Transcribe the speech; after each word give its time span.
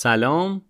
سلام. 0.00 0.62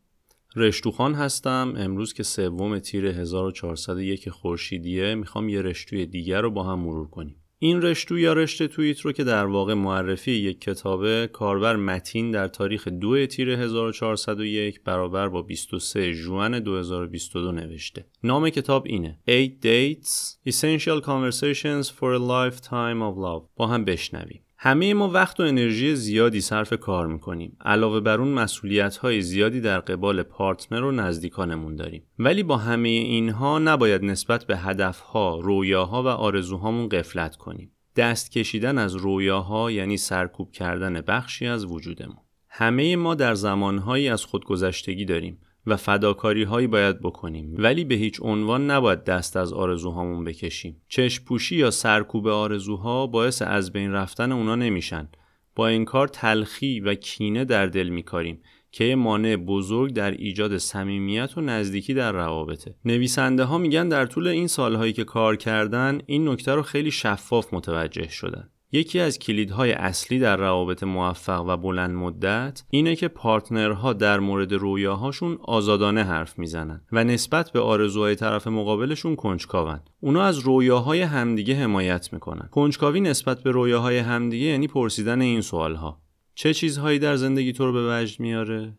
رشتوخان 0.57 1.15
هستم. 1.15 1.75
امروز 1.77 2.13
که 2.13 2.23
سوم 2.23 2.79
تیر 2.79 3.07
1401 3.07 4.29
خورشیدیه 4.29 5.15
می‌خوام 5.15 5.49
یه 5.49 5.63
رشتوی 5.63 6.07
دیگر 6.07 6.41
رو 6.41 6.51
با 6.51 6.63
هم 6.63 6.79
مرور 6.79 7.09
کنیم. 7.09 7.37
این 7.59 7.83
رشتو 7.83 8.19
یا 8.19 8.33
رشته 8.33 8.69
توییت 8.69 9.01
رو 9.01 9.13
که 9.13 9.25
در 9.25 9.47
واقع 9.47 9.75
معرفی 9.75 10.33
یک 10.33 10.61
کتابه 10.61 11.31
کاربر 11.33 11.77
متین 11.77 12.31
در 12.31 12.49
تاریخ 12.49 12.89
دو 12.89 13.27
تیر 13.27 13.51
1401 13.51 14.83
برابر 14.85 15.29
با 15.29 15.43
23 15.43 16.15
جوان 16.15 16.61
2022 16.61 17.53
نوشته. 17.53 18.07
نام 18.25 18.51
کتاب 18.51 18.85
اینه. 18.87 19.19
8 19.29 19.51
Dates 19.63 20.37
Essential 20.51 21.05
Conversations 21.05 21.89
for 21.89 22.15
a 22.15 22.19
Lifetime 22.19 23.01
of 23.01 23.17
Love. 23.17 23.49
با 23.57 23.67
هم 23.67 23.85
بشنویم. 23.85 24.45
همه 24.61 24.95
ما 24.95 25.09
وقت 25.09 25.41
و 25.41 25.43
انرژی 25.43 25.97
زیادی 25.97 26.41
صرف 26.41 26.73
کار 26.73 27.07
می‌کنیم. 27.07 27.57
علاوه 27.65 28.01
بر 28.01 28.21
اون 28.21 28.29
مسئولیت 28.29 28.97
های 28.97 29.23
زیادی 29.23 29.61
در 29.61 29.81
قبال 29.81 30.23
پارتنر 30.23 30.85
و 30.85 30.93
نزدیکانمون 30.93 31.77
داریم. 31.77 32.03
ولی 32.19 32.43
با 32.43 32.57
همه 32.57 32.89
اینها 32.89 33.59
نباید 33.59 34.05
نسبت 34.05 34.45
به 34.45 34.57
هدفها 34.57 35.39
رویاها 35.41 36.03
و 36.03 36.07
آرزوهامون 36.07 36.89
قفلت 36.89 37.37
کنیم. 37.37 37.73
دست 37.97 38.31
کشیدن 38.31 38.79
از 38.79 38.95
رویاها 38.95 39.71
یعنی 39.71 39.97
سرکوب 39.97 40.53
کردن 40.53 41.01
بخشی 41.01 41.47
از 41.47 41.65
وجودمون. 41.65 42.19
همه 42.49 42.97
ما 42.97 43.15
در 43.15 43.35
زمانهایی 43.35 44.09
از 44.09 44.25
خودگذشتگی 44.25 45.05
داریم. 45.05 45.39
و 45.69 45.77
فداکاری 45.77 46.43
هایی 46.43 46.67
باید 46.67 47.01
بکنیم. 47.01 47.55
ولی 47.59 47.85
به 47.85 47.95
هیچ 47.95 48.21
عنوان 48.23 48.71
نباید 48.71 49.05
دست 49.05 49.37
از 49.37 49.53
آرزوهامون 49.53 50.25
بکشیم. 50.25 50.83
چشم 50.89 51.25
پوشی 51.25 51.57
یا 51.57 51.71
سرکوب 51.71 52.27
آرزوها 52.27 53.07
باعث 53.07 53.43
از 53.43 53.73
بین 53.73 53.93
رفتن 53.93 54.33
اونا 54.33 54.55
نمیشن. 54.55 55.09
با 55.55 55.69
این 55.69 55.85
کار 55.85 56.09
تلخی 56.09 56.81
و 56.81 56.95
کینه 56.95 57.45
در 57.45 57.67
دل 57.67 57.89
میکاریم 57.89 58.41
که 58.73 58.95
مانع 58.97 59.37
بزرگ 59.37 59.93
در 59.93 60.11
ایجاد 60.11 60.59
صمیمیت 60.59 61.39
و 61.39 61.41
نزدیکی 61.41 61.95
در 61.95 62.13
روابطه. 62.13 62.75
نویسنده 62.85 63.45
ها 63.45 63.59
میگن 63.59 63.89
در 63.89 64.07
طول 64.07 64.27
این 64.27 64.47
سالهایی 64.47 64.93
که 64.93 65.05
کار 65.05 65.37
کردن 65.37 66.01
این 66.07 66.29
نکته 66.29 66.55
رو 66.55 66.63
خیلی 66.63 66.91
شفاف 66.91 67.55
متوجه 67.55 68.09
شدن. 68.09 68.51
یکی 68.73 69.01
از 69.01 69.19
کلیدهای 69.19 69.73
اصلی 69.73 70.19
در 70.19 70.37
روابط 70.37 70.83
موفق 70.83 71.45
و 71.49 71.57
بلند 71.57 71.91
مدت 71.91 72.63
اینه 72.71 72.97
که 72.97 73.09
پارتنرها 73.09 73.93
در 73.93 74.21
مورد 74.21 74.53
رویاهاشون 74.53 75.39
آزادانه 75.43 76.05
حرف 76.05 76.39
می‌زنن 76.39 76.81
و 76.93 77.05
نسبت 77.05 77.51
به 77.51 77.61
آرزوهای 77.61 78.15
طرف 78.15 78.47
مقابلشون 78.47 79.17
کنجکاون. 79.17 79.81
اونا 80.01 80.23
از 80.23 80.39
رویاهای 80.39 81.03
همدیگه 81.03 81.55
حمایت 81.55 82.13
می‌کنن. 82.13 82.49
کنجکاوی 82.51 83.01
نسبت 83.01 83.43
به 83.43 83.51
رویاهای 83.51 83.99
همدیگه 83.99 84.47
یعنی 84.47 84.67
پرسیدن 84.69 85.21
این 85.21 85.41
سوالها. 85.41 86.03
چه 86.35 86.55
چیزهایی 86.55 86.99
در 86.99 87.17
زندگی 87.17 87.53
تو 87.53 87.67
رو 87.67 87.73
به 87.73 88.03
وجد 88.03 88.21
میاره؟ 88.21 88.79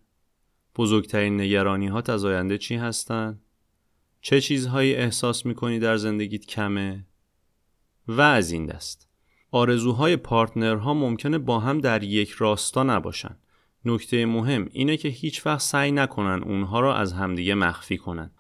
بزرگترین 0.76 1.42
نگرانی 1.42 1.88
ها 1.88 2.04
از 2.08 2.26
آینده 2.26 2.58
چی 2.58 2.76
هستن؟ 2.76 3.40
چه 4.22 4.42
چیزهایی 4.42 4.96
احساس 4.96 5.46
می‌کنی 5.46 5.80
در 5.80 5.98
زندگیت 5.98 6.46
کمه؟ 6.46 7.06
و 8.08 8.22
از 8.22 8.52
این 8.52 8.66
دست. 8.66 9.09
آرزوهای 9.52 10.16
پارتنرها 10.16 10.94
ممکنه 10.94 11.38
با 11.38 11.60
هم 11.60 11.80
در 11.80 12.04
یک 12.04 12.30
راستا 12.30 12.84
نباشن. 12.84 13.38
نکته 13.86 14.26
مهم 14.26 14.70
اینه 14.72 14.98
که 14.98 15.08
هیچ 15.08 15.46
وقت 15.46 15.62
سعی 15.62 15.92
نکنن 15.92 16.44
اونها 16.44 16.80
را 16.80 16.96
از 16.96 17.14
همدیگه 17.14 17.56
مخفی 17.56 17.98
کنن. 17.98 18.32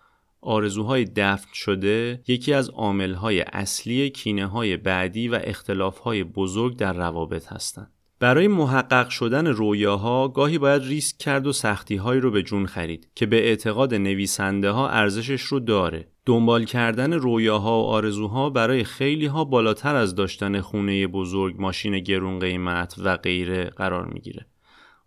آرزوهای 0.41 1.05
دفن 1.05 1.53
شده 1.53 2.23
یکی 2.27 2.53
از 2.53 2.69
عاملهای 2.69 3.41
اصلی 3.41 4.09
کینه 4.09 4.45
های 4.45 4.77
بعدی 4.77 5.27
و 5.27 5.39
اختلافهای 5.43 6.23
بزرگ 6.23 6.77
در 6.77 6.93
روابط 6.93 7.47
هستند. 7.47 7.91
برای 8.19 8.47
محقق 8.47 9.09
شدن 9.09 9.47
رویاها 9.47 10.27
گاهی 10.27 10.57
باید 10.57 10.83
ریسک 10.83 11.17
کرد 11.17 11.47
و 11.47 11.53
سختیهایی 11.53 12.21
رو 12.21 12.31
به 12.31 12.43
جون 12.43 12.65
خرید 12.65 13.07
که 13.15 13.25
به 13.25 13.47
اعتقاد 13.47 13.93
نویسنده 13.93 14.71
ها 14.71 14.89
ارزشش 14.89 15.41
رو 15.41 15.59
داره. 15.59 16.11
دنبال 16.25 16.65
کردن 16.65 17.13
رویاها 17.13 17.83
و 17.83 17.85
آرزوها 17.85 18.49
برای 18.49 18.83
خیلی 18.83 19.25
ها 19.25 19.43
بالاتر 19.43 19.95
از 19.95 20.15
داشتن 20.15 20.61
خونه 20.61 21.07
بزرگ، 21.07 21.55
ماشین 21.59 21.99
گرون 21.99 22.39
قیمت 22.39 22.95
و 22.97 23.17
غیره 23.17 23.65
قرار 23.65 24.05
می‌گیره. 24.05 24.45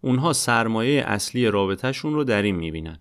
اونها 0.00 0.32
سرمایه 0.32 1.02
اصلی 1.02 1.46
رابطهشون 1.46 2.14
رو 2.14 2.24
در 2.24 2.42
این 2.42 2.56
می‌بینن. 2.56 2.98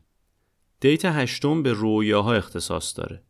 دیت 0.79 1.05
هشتم 1.05 1.63
به 1.63 1.73
رویاها 1.73 2.33
اختصاص 2.33 2.97
داره. 2.99 3.23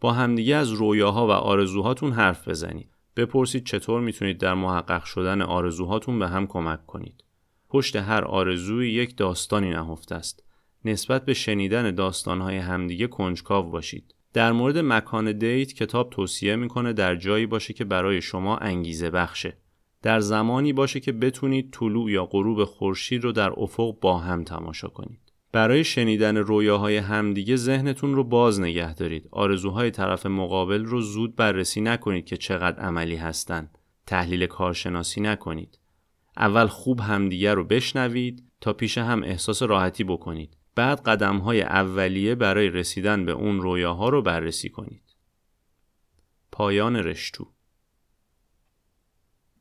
با 0.00 0.12
همدیگه 0.12 0.56
از 0.56 0.70
رویاها 0.70 1.26
و 1.26 1.30
آرزوهاتون 1.30 2.12
حرف 2.12 2.48
بزنید. 2.48 2.95
بپرسید 3.16 3.66
چطور 3.66 4.00
می‌تونید 4.00 4.38
در 4.38 4.54
محقق 4.54 5.04
شدن 5.04 5.42
آرزوهاتون 5.42 6.18
به 6.18 6.28
هم 6.28 6.46
کمک 6.46 6.86
کنید. 6.86 7.24
پشت 7.68 7.96
هر 7.96 8.24
آرزوی 8.24 8.92
یک 8.92 9.16
داستانی 9.16 9.70
نهفته 9.70 10.14
است. 10.14 10.42
نسبت 10.84 11.24
به 11.24 11.34
شنیدن 11.34 11.94
داستانهای 11.94 12.56
همدیگه 12.56 13.06
کنجکاو 13.06 13.70
باشید. 13.70 14.14
در 14.32 14.52
مورد 14.52 14.78
مکان 14.78 15.38
دیت 15.38 15.72
کتاب 15.72 16.10
توصیه 16.10 16.56
می‌کنه 16.56 16.92
در 16.92 17.16
جایی 17.16 17.46
باشه 17.46 17.74
که 17.74 17.84
برای 17.84 18.22
شما 18.22 18.56
انگیزه 18.56 19.10
بخشه. 19.10 19.56
در 20.02 20.20
زمانی 20.20 20.72
باشه 20.72 21.00
که 21.00 21.12
بتونید 21.12 21.70
طلوع 21.72 22.10
یا 22.10 22.26
غروب 22.26 22.64
خورشید 22.64 23.24
رو 23.24 23.32
در 23.32 23.52
افق 23.56 24.00
با 24.00 24.18
هم 24.18 24.44
تماشا 24.44 24.88
کنید. 24.88 25.25
برای 25.52 25.84
شنیدن 25.84 26.36
رویاهای 26.36 26.96
همدیگه 26.96 27.56
ذهنتون 27.56 28.14
رو 28.14 28.24
باز 28.24 28.60
نگه 28.60 28.94
دارید. 28.94 29.28
آرزوهای 29.30 29.90
طرف 29.90 30.26
مقابل 30.26 30.84
رو 30.84 31.00
زود 31.00 31.36
بررسی 31.36 31.80
نکنید 31.80 32.24
که 32.24 32.36
چقدر 32.36 32.80
عملی 32.80 33.16
هستن. 33.16 33.70
تحلیل 34.06 34.46
کارشناسی 34.46 35.20
نکنید. 35.20 35.78
اول 36.36 36.66
خوب 36.66 37.00
همدیگه 37.00 37.54
رو 37.54 37.64
بشنوید 37.64 38.44
تا 38.60 38.72
پیش 38.72 38.98
هم 38.98 39.22
احساس 39.22 39.62
راحتی 39.62 40.04
بکنید. 40.04 40.56
بعد 40.74 41.00
قدم 41.00 41.38
های 41.38 41.62
اولیه 41.62 42.34
برای 42.34 42.68
رسیدن 42.68 43.24
به 43.24 43.32
اون 43.32 43.60
رویاها 43.60 44.08
رو 44.08 44.22
بررسی 44.22 44.68
کنید. 44.68 45.02
پایان 46.52 46.96
رشتو 46.96 47.55